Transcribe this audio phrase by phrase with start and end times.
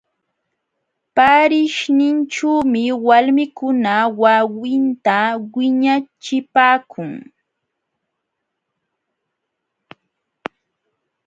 [1.15, 5.17] Paarishninćhuumi walmikuna wawinta
[5.53, 7.13] wiñachipaakun.